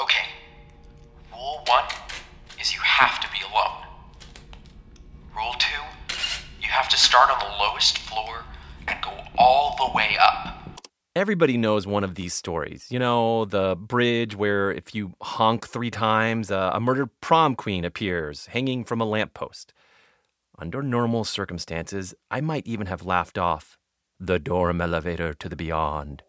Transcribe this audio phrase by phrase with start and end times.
[0.00, 0.26] Okay.
[1.32, 1.84] Rule one
[2.60, 3.84] is you have to be alone.
[5.36, 5.82] Rule two,
[6.60, 8.44] you have to start on the lowest floor
[8.86, 10.54] and go all the way up.
[11.16, 12.86] Everybody knows one of these stories.
[12.90, 17.84] You know, the bridge where if you honk three times, uh, a murdered prom queen
[17.84, 19.72] appears hanging from a lamppost.
[20.58, 23.78] Under normal circumstances, I might even have laughed off
[24.20, 26.22] the dorm elevator to the beyond.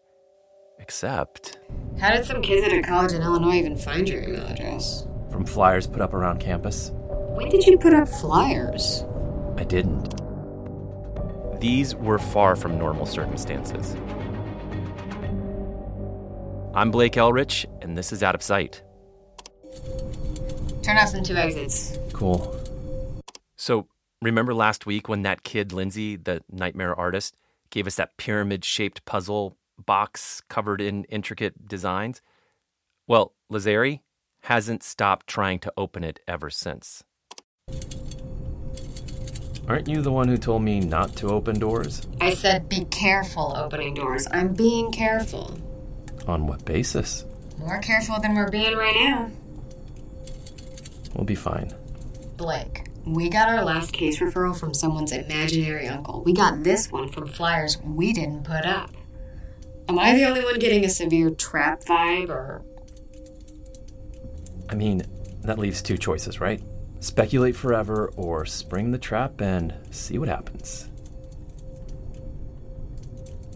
[0.78, 1.58] Except
[2.00, 5.06] How did some kids at a college in Illinois even find your email address?
[5.30, 9.04] from flyers put up around campus, When did you put up flyers?
[9.56, 10.08] I didn't.
[11.60, 13.94] These were far from normal circumstances.
[16.74, 18.82] I'm Blake Elrich, and this is Out of Sight.
[20.82, 21.96] Turn off the two exits.
[22.12, 22.56] Cool.
[23.56, 23.86] So,
[24.22, 27.36] remember last week when that kid, Lindsay, the nightmare artist,
[27.70, 32.22] gave us that pyramid shaped puzzle box covered in intricate designs?
[33.06, 34.00] Well, Lazari
[34.42, 37.04] hasn't stopped trying to open it ever since.
[39.68, 42.06] Aren't you the one who told me not to open doors?
[42.20, 44.26] I said be careful opening doors.
[44.32, 45.58] I'm being careful.
[46.26, 47.24] On what basis?
[47.56, 49.30] More careful than we're being right now.
[51.14, 51.72] We'll be fine.
[52.36, 56.22] Blake, we got our last case referral from someone's imaginary uncle.
[56.22, 58.90] We got this one from flyers we didn't put up.
[59.88, 62.62] Am I the only one getting a severe trap vibe, or
[64.68, 65.02] I mean,
[65.42, 66.62] that leaves two choices, right?
[67.00, 70.88] Speculate forever or spring the trap and see what happens.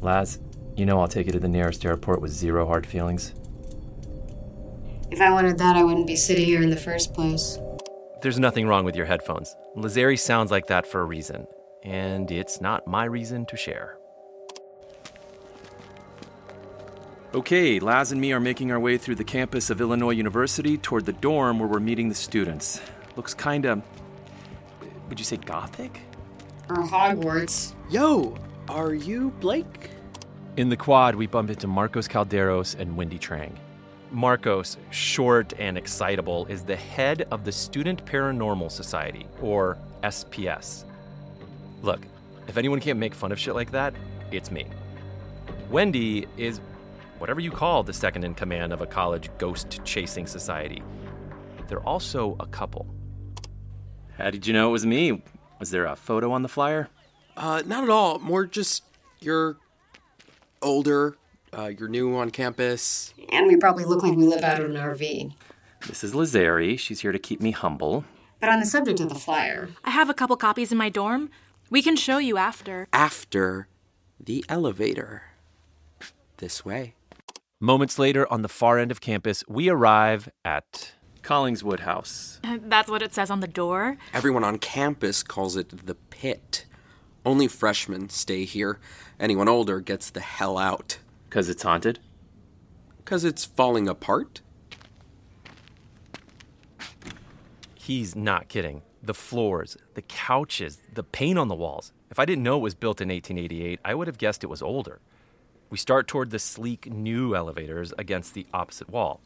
[0.01, 0.39] Laz,
[0.77, 3.33] you know I'll take you to the nearest airport with zero hard feelings.
[5.11, 7.59] if I wanted that, I wouldn't be sitting here in the first place.
[8.25, 9.55] There's nothing wrong with your headphones.
[9.77, 11.47] Lazari sounds like that for a reason,
[11.83, 13.99] and it's not my reason to share.
[17.35, 21.05] Okay, Laz and me are making our way through the campus of Illinois University toward
[21.05, 22.81] the dorm where we're meeting the students.
[23.15, 23.83] Looks kinda.
[25.11, 26.01] Would you say gothic?
[26.71, 27.75] Or Hogwarts.
[27.91, 28.39] Yo,
[28.71, 29.91] are you Blake?
[30.57, 33.53] In the quad, we bump into Marcos Calderos and Wendy Trang.
[34.15, 40.85] Marcos, short and excitable, is the head of the Student Paranormal Society, or SPS.
[41.83, 42.01] Look,
[42.47, 43.93] if anyone can't make fun of shit like that,
[44.31, 44.67] it's me.
[45.69, 46.61] Wendy is
[47.19, 50.83] whatever you call the second in command of a college ghost chasing society.
[51.67, 52.87] They're also a couple.
[54.17, 55.23] How did you know it was me?
[55.59, 56.89] Was there a photo on the flyer?
[57.37, 58.21] Uh, not at all.
[58.21, 58.85] More just
[59.21, 59.57] you're
[60.63, 61.17] older.
[61.57, 63.15] Uh, you're new on campus.
[63.31, 65.33] And we probably look like we live out in an RV.
[65.87, 66.79] This is Lazari.
[66.79, 68.05] She's here to keep me humble.
[68.41, 71.31] But on the subject of the flyer, I have a couple copies in my dorm.
[71.71, 72.89] We can show you after.
[72.93, 73.69] After
[74.19, 75.23] the elevator.
[76.39, 76.95] This way.
[77.61, 80.93] Moments later, on the far end of campus, we arrive at
[81.23, 82.41] Collingswood House.
[82.61, 83.97] That's what it says on the door.
[84.13, 86.67] Everyone on campus calls it the pit.
[87.25, 88.79] Only freshmen stay here.
[89.19, 90.99] Anyone older gets the hell out.
[91.35, 91.99] Because it's haunted?
[92.99, 94.41] Because it's falling apart?
[97.75, 98.83] He's not kidding.
[99.03, 101.93] The floors, the couches, the paint on the walls.
[102.09, 104.63] If I didn't know it was built in 1888, I would have guessed it was
[104.63, 105.01] older.
[105.71, 109.21] We start toward the sleek new elevators against the opposite wall.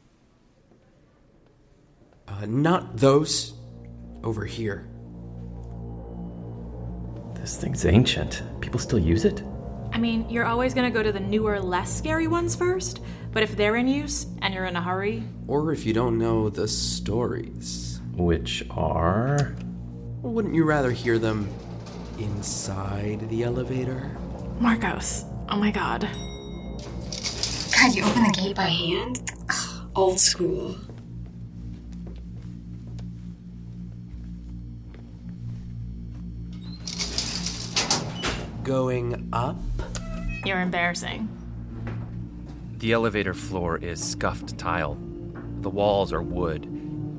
[2.26, 3.52] Uh, not those.
[4.24, 4.88] Over here.
[7.34, 8.42] This thing's ancient.
[8.62, 9.42] People still use it?
[9.98, 13.00] I mean, you're always gonna go to the newer, less scary ones first,
[13.32, 16.48] but if they're in use and you're in a hurry, Or if you don't know
[16.48, 18.00] the stories.
[18.14, 19.56] Which are.
[20.22, 21.48] Wouldn't you rather hear them
[22.20, 24.16] inside the elevator?
[24.60, 25.24] Marcos.
[25.48, 26.02] Oh my god.
[27.76, 29.32] God, you open the gate by hand?
[29.50, 30.76] Ugh, Old school.
[38.62, 39.56] Going up?
[40.48, 41.28] You're embarrassing.
[42.78, 44.96] The elevator floor is scuffed tile.
[45.60, 46.64] The walls are wood,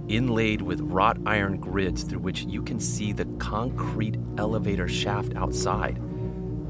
[0.07, 6.01] inlaid with wrought iron grids through which you can see the concrete elevator shaft outside.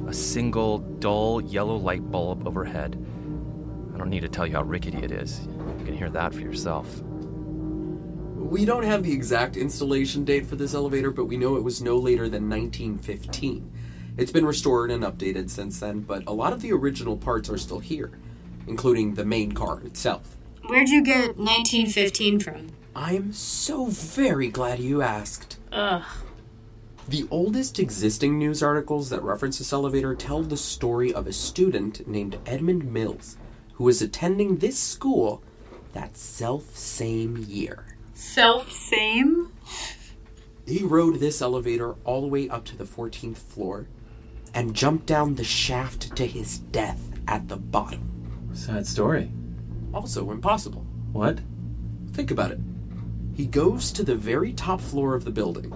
[0.09, 3.01] A single dull yellow light bulb overhead.
[3.95, 5.47] I don't need to tell you how rickety it is.
[5.79, 7.01] You can hear that for yourself.
[8.35, 11.81] We don't have the exact installation date for this elevator, but we know it was
[11.81, 13.71] no later than 1915.
[14.19, 17.57] It's been restored and updated since then, but a lot of the original parts are
[17.57, 18.11] still here,
[18.67, 20.35] including the main car itself.
[20.67, 22.67] Where'd you get 1915 from?
[22.93, 25.57] I'm so very glad you asked.
[25.71, 26.03] Ugh.
[27.07, 32.05] The oldest existing news articles that reference this elevator tell the story of a student
[32.05, 33.37] named Edmund Mills
[33.75, 35.41] who was attending this school
[35.93, 37.85] that self same year.
[38.15, 39.53] Self same?
[40.67, 43.87] He rode this elevator all the way up to the 14th floor
[44.53, 48.49] and jumped down the shaft to his death at the bottom.
[48.53, 49.31] Sad story.
[49.93, 50.85] Also impossible.
[51.11, 51.39] What?
[52.11, 52.59] Think about it.
[53.33, 55.73] He goes to the very top floor of the building,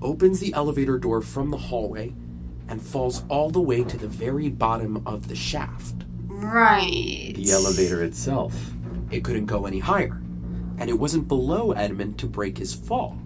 [0.00, 2.14] opens the elevator door from the hallway,
[2.68, 6.04] and falls all the way to the very bottom of the shaft.
[6.26, 7.32] Right.
[7.34, 8.54] The elevator itself.
[9.10, 10.20] It couldn't go any higher,
[10.78, 13.18] and it wasn't below Edmund to break his fall.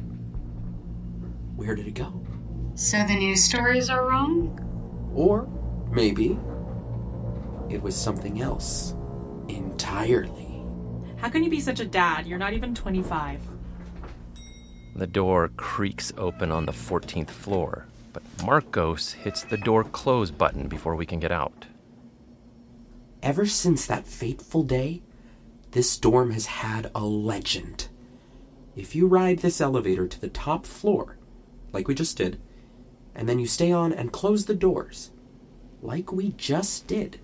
[1.57, 2.25] Where did it go?
[2.79, 5.11] So the news stories are wrong?
[5.13, 5.49] Or
[5.91, 6.39] maybe
[7.69, 8.95] it was something else
[9.49, 10.63] entirely.
[11.17, 12.25] How can you be such a dad?
[12.25, 13.43] You're not even 25.
[14.95, 20.69] The door creaks open on the 14th floor, but Marcos hits the door close button
[20.69, 21.67] before we can get out.
[23.25, 25.03] Ever since that fateful day,
[25.73, 27.89] this dorm has had a legend.
[28.77, 31.19] If you ride this elevator to the top floor,
[31.73, 32.41] like we just did,
[33.19, 35.11] and then you stay on and close the doors,
[35.83, 37.19] like we just did,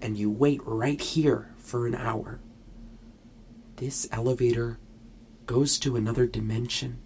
[0.00, 2.40] and you wait right here for an hour,
[3.76, 4.78] this elevator
[5.44, 7.02] goes to another dimension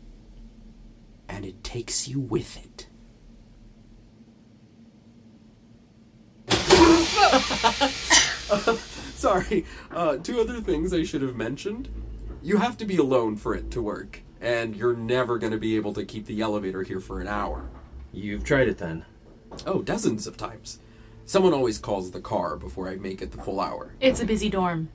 [1.29, 2.87] and it takes you with it.
[9.17, 11.89] Sorry, uh, two other things I should have mentioned.
[12.43, 15.75] You have to be alone for it to work, and you're never going to be
[15.75, 17.69] able to keep the elevator here for an hour.
[18.15, 19.05] You've tried it then.
[19.67, 20.79] Oh, dozens of times.
[21.27, 23.95] Someone always calls the car before I make it the full hour.
[24.01, 24.91] It's a busy dorm.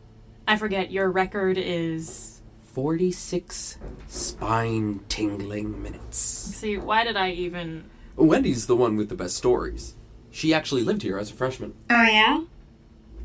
[0.47, 2.41] I forget, your record is.
[2.73, 3.77] 46
[4.07, 6.17] spine tingling minutes.
[6.17, 7.89] See, why did I even.
[8.15, 9.95] Wendy's the one with the best stories.
[10.31, 11.73] She actually lived here as a freshman.
[11.89, 12.43] Oh, yeah?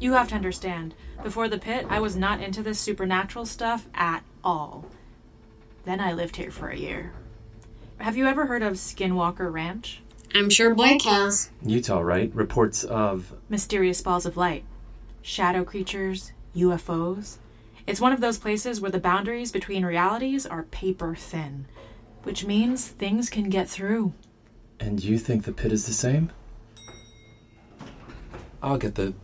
[0.00, 4.25] You have to understand, before the pit, I was not into this supernatural stuff at
[4.43, 4.87] all.
[5.85, 7.12] Then I lived here for a year.
[8.04, 10.02] Have you ever heard of Skinwalker Ranch?
[10.34, 11.48] I'm sure Blake has.
[11.64, 12.30] Utah, right?
[12.34, 13.32] Reports of.
[13.48, 14.62] Mysterious balls of light,
[15.22, 17.38] shadow creatures, UFOs.
[17.86, 21.64] It's one of those places where the boundaries between realities are paper thin,
[22.24, 24.12] which means things can get through.
[24.78, 26.30] And you think the pit is the same?
[28.62, 29.14] I'll get the.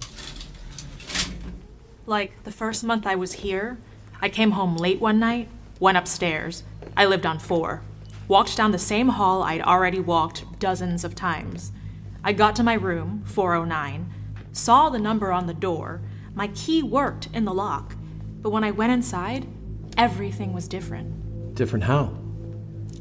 [2.07, 3.77] Like the first month I was here,
[4.23, 5.49] I came home late one night,
[5.81, 6.63] went upstairs.
[6.97, 7.83] I lived on four.
[8.31, 11.73] Walked down the same hall I'd already walked dozens of times.
[12.23, 14.09] I got to my room, 409,
[14.53, 16.01] saw the number on the door.
[16.33, 17.97] My key worked in the lock.
[18.41, 19.49] But when I went inside,
[19.99, 21.57] everything was different.
[21.57, 22.17] Different how?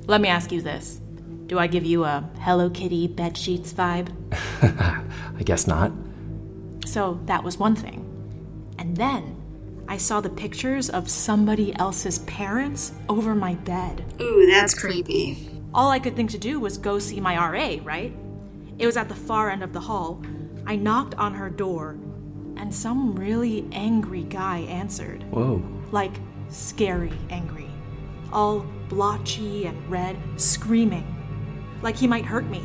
[0.07, 0.99] Let me ask you this
[1.45, 4.11] Do I give you a Hello Kitty bed sheets vibe?
[4.63, 5.91] I guess not.
[6.87, 8.03] So that was one thing.
[8.79, 9.38] And then
[9.89, 14.05] I saw the pictures of somebody else's parents over my bed.
[14.21, 15.49] Ooh, that's creepy.
[15.73, 18.15] All I could think to do was go see my RA, right?
[18.77, 20.21] It was at the far end of the hall.
[20.67, 21.97] I knocked on her door,
[22.55, 25.23] and some really angry guy answered.
[25.31, 25.63] Whoa.
[25.91, 26.13] Like,
[26.49, 27.71] scary angry.
[28.31, 31.15] All blotchy and red, screaming.
[31.81, 32.61] Like he might hurt me.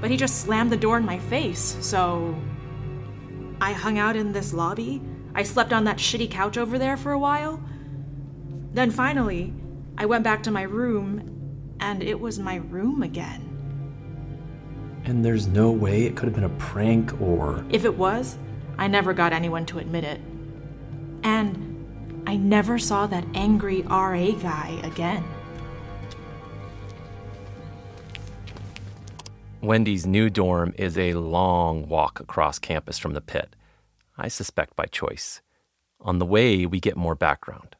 [0.00, 2.34] But he just slammed the door in my face, so.
[3.60, 5.02] I hung out in this lobby.
[5.34, 7.62] I slept on that shitty couch over there for a while.
[8.72, 9.52] Then finally,
[9.96, 13.46] I went back to my room, and it was my room again.
[15.04, 17.64] And there's no way it could have been a prank or.
[17.70, 18.38] If it was,
[18.78, 20.20] I never got anyone to admit it.
[21.22, 25.24] And I never saw that angry RA guy again.
[29.62, 33.54] Wendy's new dorm is a long walk across campus from the pit.
[34.20, 35.40] I suspect by choice.
[36.00, 37.76] On the way, we get more background.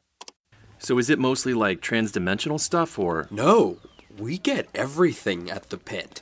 [0.79, 3.27] So, is it mostly like transdimensional stuff or.
[3.29, 3.77] No,
[4.17, 6.21] we get everything at the pit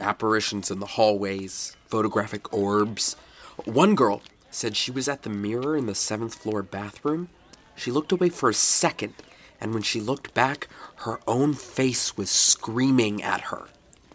[0.00, 3.16] apparitions in the hallways, photographic orbs.
[3.64, 7.28] One girl said she was at the mirror in the seventh floor bathroom.
[7.76, 9.14] She looked away for a second,
[9.60, 13.68] and when she looked back, her own face was screaming at her.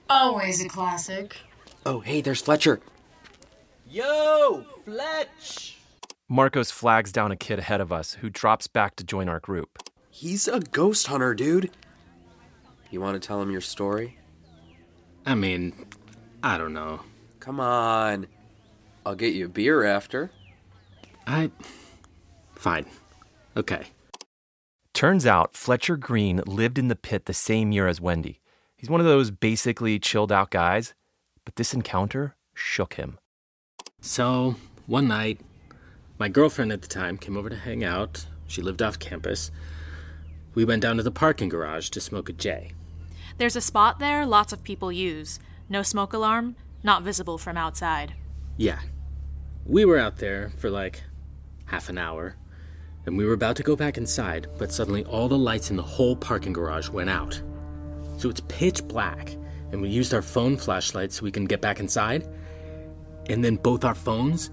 [0.09, 1.37] Always a classic.
[1.85, 2.79] Oh, hey, there's Fletcher.
[3.91, 5.77] Yo, Fletch!
[6.27, 9.79] Marcos flags down a kid ahead of us who drops back to join our group.
[10.11, 11.71] He's a ghost hunter, dude.
[12.91, 14.17] You want to tell him your story?
[15.25, 15.73] I mean,
[16.43, 17.01] I don't know.
[17.39, 18.27] Come on.
[19.05, 20.29] I'll get you a beer after.
[21.25, 21.51] I.
[22.55, 22.85] Fine.
[23.55, 23.85] Okay.
[24.93, 28.39] Turns out Fletcher Green lived in the pit the same year as Wendy.
[28.75, 30.93] He's one of those basically chilled out guys,
[31.45, 33.18] but this encounter shook him.
[34.01, 34.55] So,
[34.87, 35.41] one night,
[36.17, 38.25] my girlfriend at the time came over to hang out.
[38.47, 39.51] She lived off campus.
[40.55, 42.71] We went down to the parking garage to smoke a J.
[43.37, 45.39] There's a spot there lots of people use.
[45.69, 48.13] No smoke alarm, not visible from outside.
[48.57, 48.79] Yeah.
[49.65, 51.03] We were out there for like
[51.65, 52.35] half an hour,
[53.05, 55.83] and we were about to go back inside, but suddenly all the lights in the
[55.83, 57.41] whole parking garage went out.
[58.17, 59.35] So it's pitch black,
[59.71, 62.27] and we used our phone flashlights so we can get back inside,
[63.29, 64.49] and then both our phones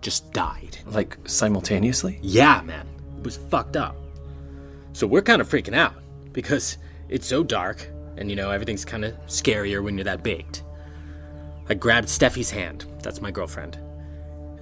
[0.00, 0.78] just died.
[0.86, 2.18] Like simultaneously?
[2.22, 2.86] Yeah, man.
[3.16, 3.96] It was fucked up.
[4.92, 5.94] So we're kind of freaking out
[6.32, 10.64] because it's so dark and you know everything's kind of scarier when you're that baked.
[11.68, 13.78] I grabbed Steffi's hand, that's my girlfriend,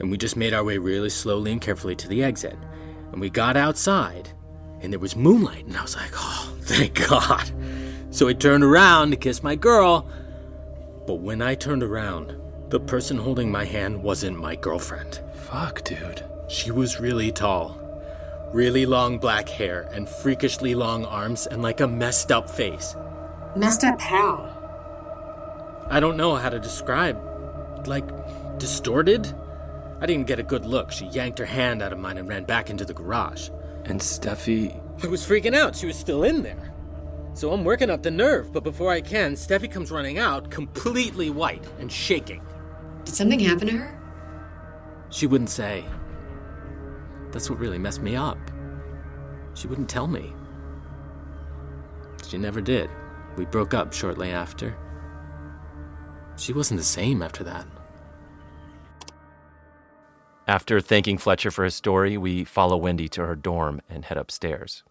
[0.01, 2.57] and we just made our way really slowly and carefully to the exit.
[3.13, 4.29] And we got outside
[4.81, 7.51] and there was moonlight and I was like, "Oh, thank God."
[8.11, 10.07] So I turned around to kiss my girl,
[11.07, 12.37] but when I turned around,
[12.68, 15.20] the person holding my hand wasn't my girlfriend.
[15.49, 16.25] Fuck, dude.
[16.49, 17.80] She was really tall,
[18.52, 22.96] really long black hair, and freakishly long arms, and like a messed up face.
[23.54, 24.52] Messed up how?
[25.88, 27.16] I don't know how to describe.
[27.87, 29.32] Like, distorted?
[30.00, 30.90] I didn't get a good look.
[30.90, 33.49] She yanked her hand out of mine and ran back into the garage.
[33.85, 34.80] And Steffi.
[35.04, 35.76] I was freaking out.
[35.76, 36.73] She was still in there.
[37.35, 41.30] So I'm working up the nerve, but before I can, Steffi comes running out, completely
[41.30, 42.40] white and shaking.
[43.07, 43.99] Did something happen to her?
[45.09, 45.87] She wouldn't say.
[47.31, 48.39] That's what really messed me up.
[49.55, 50.35] She wouldn't tell me.
[52.29, 52.91] She never did.
[53.37, 54.77] We broke up shortly after.
[56.37, 57.67] She wasn't the same after that.
[60.49, 64.83] After thanking Fletcher for his story, we follow Wendy to her dorm and head upstairs.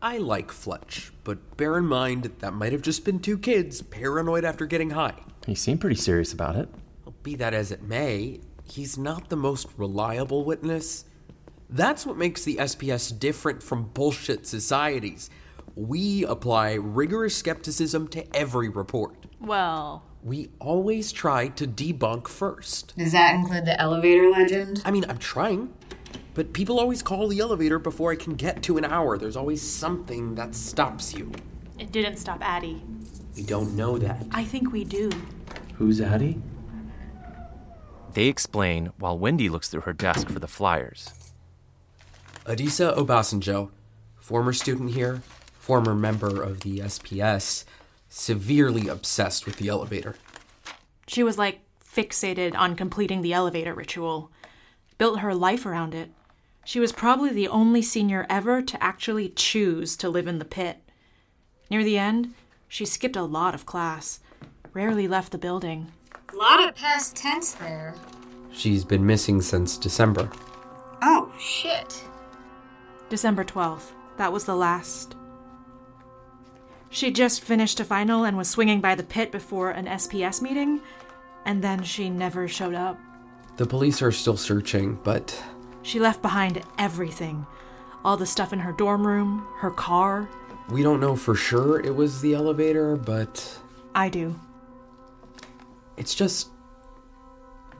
[0.00, 4.44] I like Fletch, but bear in mind that might have just been two kids paranoid
[4.44, 5.14] after getting high.
[5.46, 6.68] He seemed pretty serious about it.
[7.22, 11.04] Well, be that as it may, he's not the most reliable witness.
[11.70, 15.30] That's what makes the SPS different from bullshit societies.
[15.74, 19.14] We apply rigorous skepticism to every report.
[19.40, 22.92] Well, We always try to debunk first.
[22.96, 24.80] Does that include the elevator legend?
[24.84, 25.72] I mean, I'm trying,
[26.34, 29.18] but people always call the elevator before I can get to an hour.
[29.18, 31.32] There's always something that stops you.
[31.78, 32.82] it didn't stop Addie.
[33.36, 34.24] We don't know that.
[34.30, 35.10] I think we do.
[35.74, 36.40] Who's Addie?
[38.14, 41.10] They explain while Wendy looks through her desk for the flyers.
[42.44, 43.70] Adisa Obasanjo,
[44.20, 45.22] former student here,
[45.58, 47.64] former member of the SPS,
[48.08, 50.16] severely obsessed with the elevator.
[51.06, 54.30] She was like fixated on completing the elevator ritual,
[54.98, 56.10] built her life around it.
[56.64, 60.78] She was probably the only senior ever to actually choose to live in the pit.
[61.70, 62.34] Near the end,
[62.68, 64.20] she skipped a lot of class,
[64.72, 65.92] rarely left the building.
[66.32, 67.94] A lot of past tense there.
[68.52, 70.30] She's been missing since December.
[71.02, 72.02] Oh, shit.
[73.08, 73.92] December 12th.
[74.18, 75.16] That was the last.
[76.90, 80.80] She just finished a final and was swinging by the pit before an SPS meeting,
[81.46, 82.98] and then she never showed up.
[83.56, 85.42] The police are still searching, but
[85.82, 87.46] She left behind everything
[88.04, 90.28] all the stuff in her dorm room, her car.
[90.68, 93.58] we don't know for sure it was the elevator, but
[93.94, 94.34] I do.
[96.02, 96.48] It's just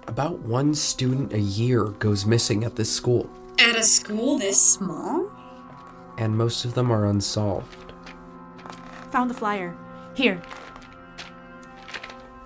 [0.06, 5.28] about one student a year goes missing at this school, At a school this small?
[6.18, 7.92] and most of them are unsolved.
[9.10, 9.76] Found the flyer.
[10.14, 10.40] Here.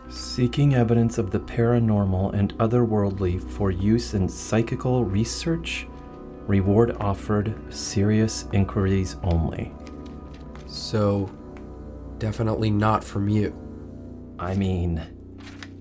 [0.09, 5.87] Seeking evidence of the paranormal and otherworldly for use in psychical research.
[6.47, 9.75] Reward offered serious inquiries only.
[10.67, 11.31] So,
[12.17, 13.55] definitely not from you.
[14.39, 15.16] I mean,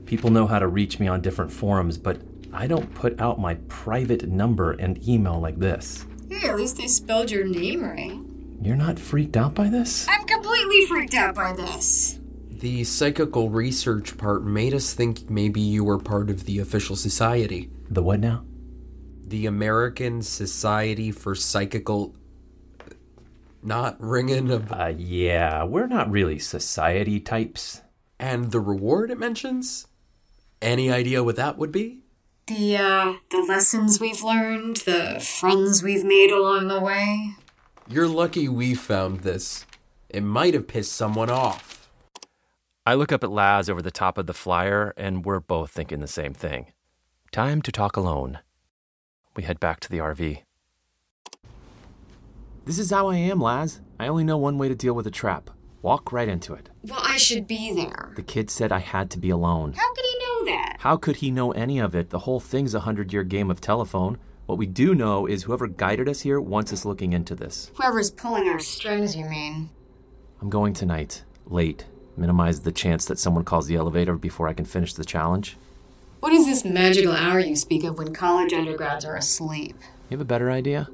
[0.06, 2.22] people know how to reach me on different forums, but
[2.54, 6.06] I don't put out my private number and email like this.
[6.30, 8.20] Hey, at least they spelled your name right.
[8.62, 10.08] You're not freaked out by this?
[10.08, 12.20] I'm completely freaked out by this.
[12.50, 17.70] The psychical research part made us think maybe you were part of the official society.
[17.90, 18.46] The what now?
[19.28, 22.16] The American Society for Psychical.
[23.62, 24.58] Not ringing a.
[24.58, 27.82] Uh, yeah, we're not really society types.
[28.20, 29.88] And the reward it mentions?
[30.66, 32.00] Any idea what that would be?
[32.48, 37.36] The, uh, the lessons we've learned, the friends we've made along the way.
[37.88, 39.68] You're lucky we found this.
[40.10, 41.88] It might have pissed someone off.
[42.84, 46.00] I look up at Laz over the top of the flyer, and we're both thinking
[46.00, 46.74] the same thing.
[47.32, 48.40] Time to talk alone.
[49.36, 50.42] We head back to the RV.
[52.66, 53.82] This is how I am, Laz.
[54.00, 55.52] I only know one way to deal with a trap
[55.86, 56.72] Walk right into it.
[56.82, 58.12] Well, I should be there.
[58.16, 59.74] The kid said I had to be alone.
[59.74, 60.78] How could he know that?
[60.80, 62.10] How could he know any of it?
[62.10, 64.18] The whole thing's a hundred year game of telephone.
[64.48, 67.70] What we do know is whoever guided us here wants us looking into this.
[67.76, 69.70] Whoever's pulling our strings, you mean?
[70.42, 71.86] I'm going tonight, late.
[72.18, 75.56] Minimize the chance that someone calls the elevator before I can finish the challenge.
[76.20, 79.76] What is this magical hour you speak of when college undergrads are asleep?
[80.10, 80.90] You have a better idea?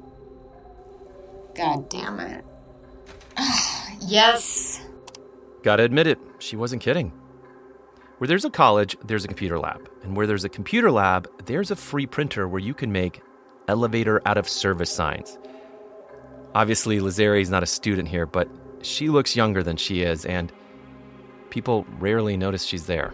[1.54, 2.44] God damn it.
[4.06, 4.80] yes.
[5.62, 7.12] Gotta admit it, she wasn't kidding.
[8.18, 9.88] Where there's a college, there's a computer lab.
[10.02, 13.22] And where there's a computer lab, there's a free printer where you can make
[13.68, 15.38] elevator out of service signs.
[16.54, 18.48] Obviously, Lazari's not a student here, but
[18.82, 20.52] she looks younger than she is, and
[21.50, 23.12] people rarely notice she's there.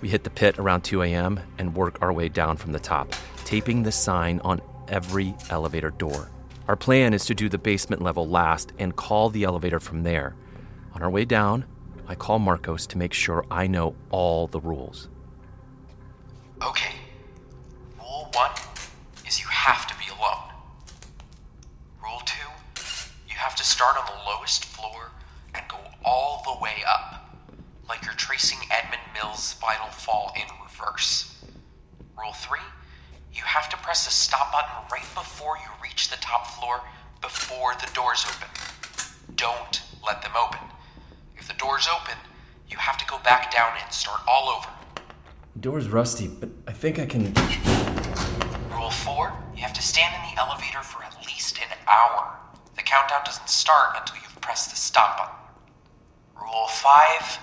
[0.00, 1.40] We hit the pit around 2 a.m.
[1.58, 3.14] and work our way down from the top,
[3.44, 6.30] taping the sign on every elevator door.
[6.70, 10.36] Our plan is to do the basement level last and call the elevator from there.
[10.94, 11.64] On our way down,
[12.06, 15.08] I call Marcos to make sure I know all the rules.
[16.64, 16.94] Okay.
[17.98, 18.52] Rule one
[19.26, 20.52] is you have to be alone.
[22.00, 22.48] Rule two,
[23.28, 25.10] you have to start on the lowest floor
[25.56, 27.34] and go all the way up,
[27.88, 31.42] like you're tracing Edmund Mills' final fall in reverse.
[32.16, 32.60] Rule three,
[33.32, 36.80] you have to press the stop button right before you reach the top floor
[37.22, 38.48] before the doors open.
[39.36, 40.60] Don't let them open.
[41.36, 42.16] If the doors open,
[42.68, 43.18] you have to go
[43.92, 44.68] start all over.
[45.54, 47.32] The door's rusty, but I think I can.
[48.70, 52.34] Rule 4 you have to stand in the elevator for at least an hour.
[52.76, 55.34] The countdown doesn't start until you've pressed the stop button.
[56.40, 57.38] Rule 5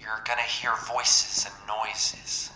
[0.00, 2.50] you're gonna hear voices and noises.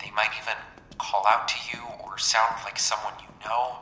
[0.00, 0.54] They might even
[0.98, 3.78] call out to you or sound like someone you know.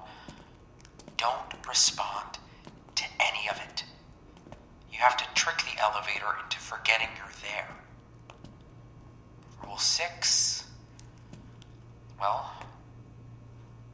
[1.16, 2.38] Don't respond
[2.94, 3.84] to any of it.
[4.96, 7.68] You have to trick the elevator into forgetting you're there.
[9.62, 10.66] Rule 6
[12.18, 12.50] well,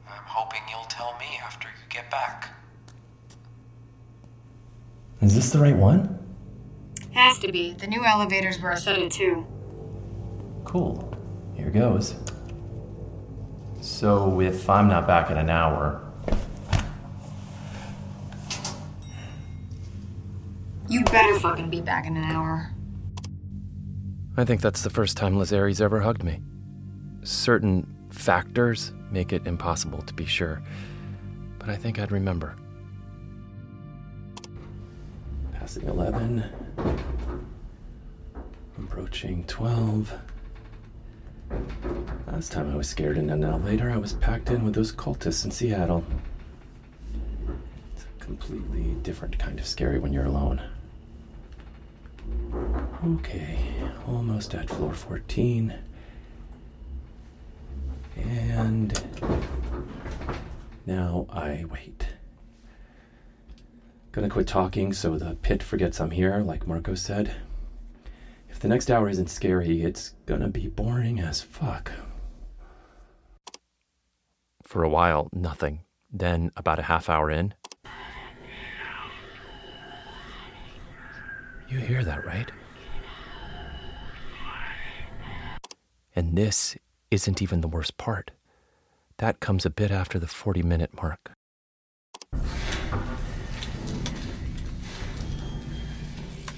[0.09, 2.50] I'm hoping you'll tell me after you get back.
[5.20, 6.18] Is this the right one?
[7.12, 7.74] Has to be.
[7.74, 9.46] The new elevators were a set of two.
[10.64, 11.16] Cool.
[11.55, 12.14] Here goes.
[13.81, 16.12] So, if I'm not back in an hour,
[20.92, 22.70] You better fucking be back in an hour.
[24.37, 26.42] I think that's the first time Lazari's ever hugged me.
[27.22, 30.61] Certain factors make it impossible to be sure,
[31.59, 32.57] but I think I'd remember.
[35.55, 36.44] Passing 11.
[38.76, 40.12] Approaching 12.
[42.26, 45.46] Last time I was scared in an elevator, I was packed in with those cultists
[45.46, 46.05] in Seattle.
[47.94, 50.61] It's a completely different kind of scary when you're alone.
[53.05, 53.59] Okay,
[54.07, 55.75] almost at floor 14.
[58.17, 59.03] And
[60.87, 62.07] now I wait.
[64.12, 67.35] Gonna quit talking so the pit forgets I'm here, like Marco said.
[68.49, 71.91] If the next hour isn't scary, it's gonna be boring as fuck.
[74.62, 75.81] For a while, nothing.
[76.09, 77.55] Then, about a half hour in.
[81.69, 82.53] You hear that, right?
[86.35, 86.79] This
[87.11, 88.31] isn't even the worst part.
[89.18, 91.33] That comes a bit after the 40 minute mark.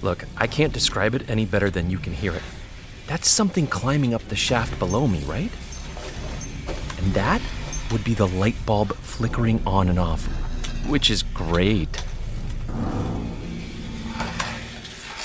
[0.00, 2.42] Look, I can't describe it any better than you can hear it.
[3.08, 5.50] That's something climbing up the shaft below me, right?
[6.98, 7.42] And that
[7.90, 10.24] would be the light bulb flickering on and off,
[10.86, 12.04] which is great.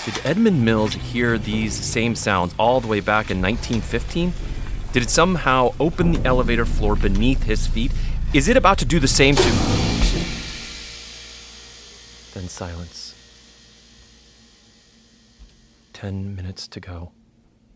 [0.10, 4.34] Did Edmund Mills hear these same sounds all the way back in 1915?
[4.92, 7.92] Did it somehow open the elevator floor beneath his feet?
[8.34, 9.44] Is it about to do the same to.
[12.34, 13.14] Then silence.
[15.94, 17.12] Ten minutes to go.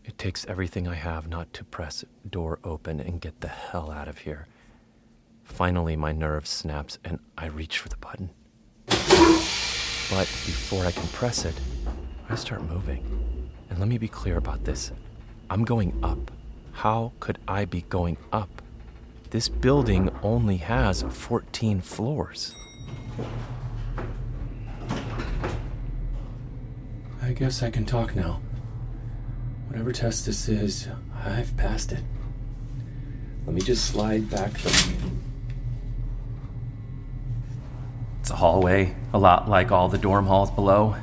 [0.04, 4.08] It takes everything I have not to press door open and get the hell out
[4.08, 4.48] of here.
[5.44, 8.30] Finally, my nerve snaps and I reach for the button.
[10.10, 11.54] But before I can press it,
[12.28, 13.50] I start moving.
[13.70, 14.92] And let me be clear about this
[15.50, 16.30] I'm going up.
[16.72, 18.62] How could I be going up?
[19.30, 22.54] This building only has 14 floors.
[27.22, 28.40] I guess I can talk now.
[29.68, 30.88] Whatever test this is,
[31.24, 32.02] I've passed it.
[33.46, 34.70] Let me just slide back the.
[38.20, 40.96] It's a hallway, a lot like all the dorm halls below,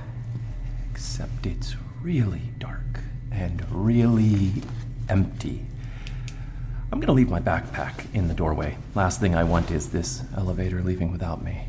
[1.02, 3.00] except it's really dark
[3.32, 4.52] and really
[5.10, 5.66] empty.
[6.92, 8.78] I'm gonna leave my backpack in the doorway.
[8.94, 11.68] Last thing I want is this elevator leaving without me.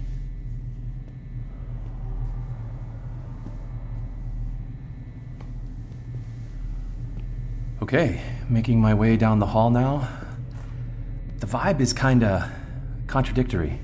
[7.81, 10.11] Okay, making my way down the hall now.
[11.39, 12.53] The vibe is kinda
[13.07, 13.81] contradictory.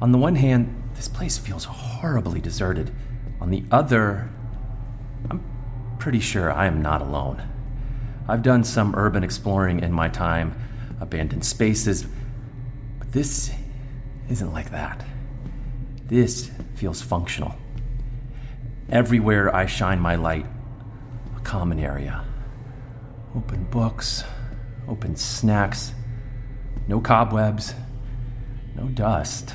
[0.00, 2.92] On the one hand, this place feels horribly deserted.
[3.40, 4.30] On the other,
[5.30, 5.42] I'm
[5.98, 7.42] pretty sure I am not alone.
[8.28, 10.54] I've done some urban exploring in my time,
[11.00, 12.06] abandoned spaces,
[12.98, 13.50] but this
[14.28, 15.04] isn't like that.
[16.06, 17.54] This feels functional.
[18.88, 20.46] Everywhere I shine my light,
[21.36, 22.24] a common area.
[23.34, 24.24] Open books,
[24.86, 25.92] open snacks,
[26.86, 27.74] no cobwebs,
[28.74, 29.54] no dust.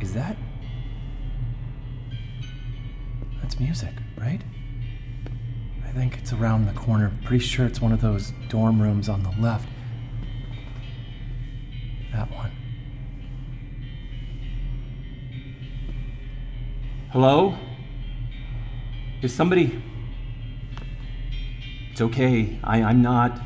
[0.00, 0.36] Is that.
[3.48, 4.42] That's music, right?
[5.82, 7.10] I think it's around the corner.
[7.24, 9.66] Pretty sure it's one of those dorm rooms on the left.
[12.12, 12.52] That one.
[17.10, 17.56] Hello?
[19.22, 19.82] Is somebody.
[21.92, 22.60] It's okay.
[22.62, 23.40] I, I'm not.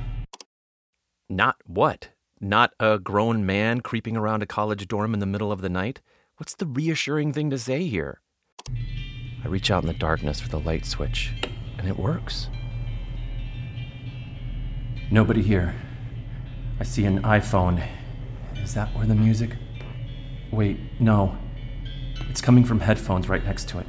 [1.31, 2.09] Not what?
[2.41, 6.01] Not a grown man creeping around a college dorm in the middle of the night?
[6.39, 8.21] What's the reassuring thing to say here?
[9.45, 11.33] I reach out in the darkness for the light switch,
[11.79, 12.49] and it works.
[15.11, 15.75] Nobody here.
[16.79, 17.87] I see an iPhone.
[18.57, 19.57] Is that where the music?
[20.53, 21.37] Wait, no.
[22.29, 23.87] It's coming from headphones right next to it.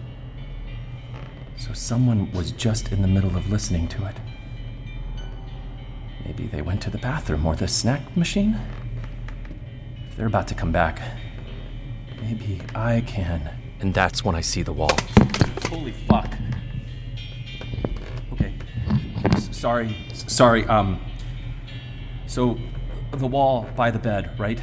[1.58, 4.16] So someone was just in the middle of listening to it.
[6.26, 8.60] Maybe they went to the bathroom or the snack machine?
[10.10, 11.02] If they're about to come back,
[12.22, 13.50] maybe I can.
[13.80, 14.98] And that's when I see the wall.
[15.74, 16.32] Holy fuck.
[18.34, 18.54] Okay.
[19.34, 19.98] S- sorry.
[20.12, 20.66] S- sorry.
[20.66, 21.02] Um.
[22.28, 22.60] So,
[23.12, 24.62] the wall by the bed, right?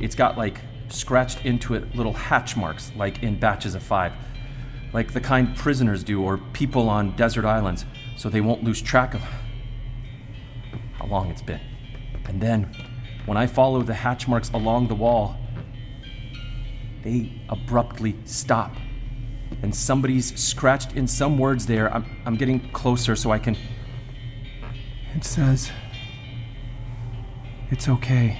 [0.00, 4.12] It's got like scratched into it little hatch marks, like in batches of five.
[4.92, 7.86] Like the kind prisoners do or people on desert islands,
[8.18, 9.22] so they won't lose track of
[10.92, 11.60] how long it's been.
[12.26, 12.64] And then,
[13.24, 15.38] when I follow the hatch marks along the wall,
[17.02, 18.76] they abruptly stop.
[19.62, 21.92] And somebody's scratched in some words there.
[21.92, 23.56] I'm, I'm getting closer so I can.
[25.14, 25.70] It says,
[27.70, 28.38] It's okay.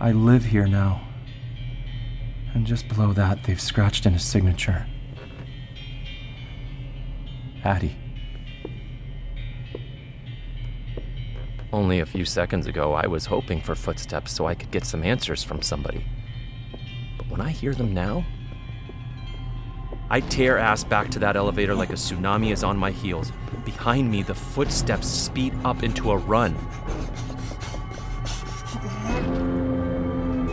[0.00, 1.06] I live here now.
[2.54, 4.86] And just below that, they've scratched in a signature
[7.64, 7.96] Addie.
[11.72, 15.02] Only a few seconds ago, I was hoping for footsteps so I could get some
[15.04, 16.04] answers from somebody.
[17.16, 18.26] But when I hear them now,
[20.12, 23.32] I tear ass back to that elevator like a tsunami is on my heels.
[23.64, 26.54] Behind me, the footsteps speed up into a run.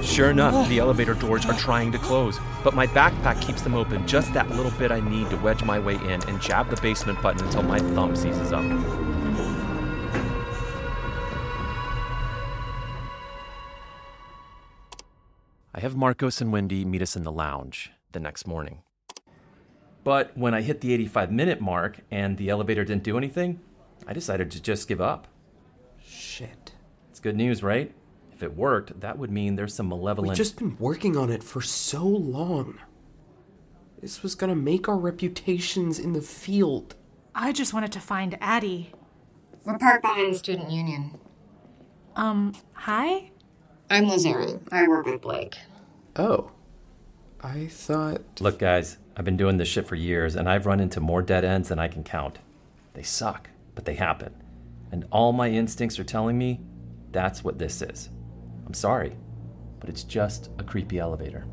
[0.02, 4.08] Sure enough, the elevator doors are trying to close, but my backpack keeps them open
[4.08, 7.22] just that little bit I need to wedge my way in and jab the basement
[7.22, 8.64] button until my thumb seizes up.
[15.74, 18.84] I have Marcos and Wendy meet us in the lounge the next morning.
[20.04, 23.60] But when I hit the 85 minute mark and the elevator didn't do anything,
[24.08, 25.28] I decided to just give up.
[26.04, 26.74] Shit.
[27.10, 27.94] It's good news, right?
[28.32, 30.30] If it worked, that would mean there's some malevolent.
[30.30, 32.80] We've just been working on it for so long.
[34.02, 36.96] This was gonna make our reputations in the field.
[37.36, 38.94] I just wanted to find Addie.
[39.66, 41.20] We're parked behind the student union.
[42.16, 43.32] Um, hi?
[43.90, 44.62] I'm Lazari.
[44.72, 45.58] I work with Blake.
[46.16, 46.52] Oh.
[47.42, 48.42] I thought.
[48.42, 51.44] Look, guys, I've been doing this shit for years, and I've run into more dead
[51.44, 52.40] ends than I can count.
[52.94, 54.34] They suck, but they happen.
[54.92, 56.62] And all my instincts are telling me
[57.12, 58.10] that's what this is.
[58.66, 59.16] I'm sorry,
[59.80, 61.46] but it's just a creepy elevator.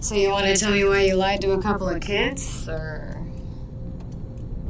[0.00, 3.16] So you want to tell me why you lied to a couple of kids, or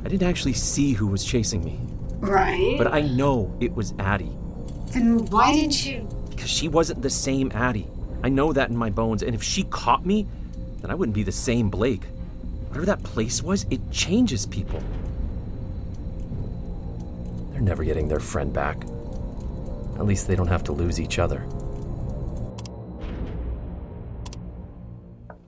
[0.05, 1.81] I didn't actually see who was chasing me,
[2.21, 2.75] right?
[2.77, 4.37] but I know it was Addie.
[4.93, 6.07] then why didn't you?
[6.35, 7.87] Because she wasn't the same Addie.
[8.25, 10.27] I know that in my bones, and if she caught me,
[10.81, 12.05] then I wouldn't be the same Blake.
[12.69, 14.83] Whatever that place was, it changes people.
[17.53, 18.83] They're never getting their friend back.
[19.97, 21.47] At least they don't have to lose each other.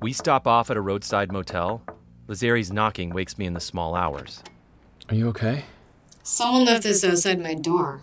[0.00, 1.82] We stop off at a roadside motel.
[2.28, 4.42] Lazari's knocking wakes me in the small hours.
[5.08, 5.64] Are you okay?
[6.22, 8.02] Someone left this outside my door.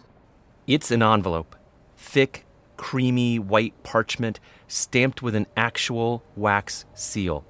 [0.65, 1.55] It's an envelope.
[1.97, 2.45] Thick,
[2.81, 7.45] creamy white parchment stamped with an actual wax seal.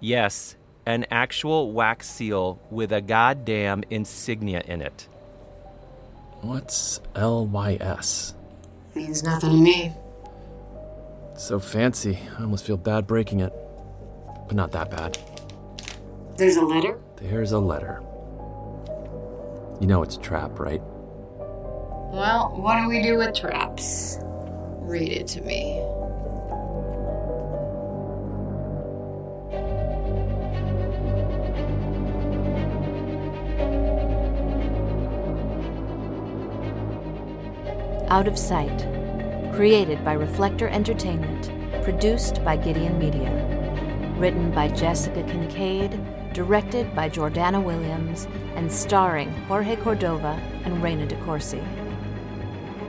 [0.00, 0.54] Yes,
[0.84, 5.08] an actual wax seal with a goddamn insignia in it.
[6.42, 8.34] What's LYS?
[8.94, 9.94] Means nothing to me.
[11.38, 12.18] So fancy.
[12.38, 13.52] I almost feel bad breaking it.
[14.46, 15.16] But not that bad.
[16.36, 16.98] There's a letter?
[17.16, 18.02] There's a letter.
[19.80, 20.82] You know it's a trap, right?
[22.12, 24.18] Well, what do we do with traps?
[24.84, 25.80] Read it to me.
[38.10, 38.86] Out of Sight.
[39.54, 41.50] Created by Reflector Entertainment.
[41.82, 43.32] Produced by Gideon Media.
[44.18, 45.98] Written by Jessica Kincaid.
[46.32, 48.28] Directed by Jordana Williams.
[48.54, 51.62] And starring Jorge Cordova and Reina de Corsi.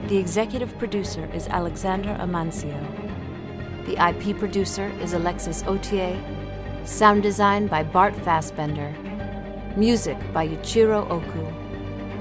[0.08, 2.78] The executive producer is Alexander Amancio.
[3.86, 6.16] The IP producer is Alexis Autier.
[6.86, 8.94] Sound design by Bart Fassbender.
[9.76, 11.44] Music by Yuichiro Oku.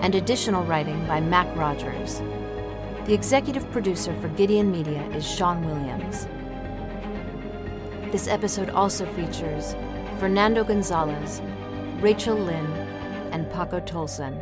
[0.01, 2.23] And additional writing by Mac Rogers.
[3.05, 6.27] The executive producer for Gideon Media is Sean Williams.
[8.11, 9.75] This episode also features
[10.19, 11.39] Fernando Gonzalez,
[11.99, 12.65] Rachel Lynn,
[13.31, 14.41] and Paco Tolson.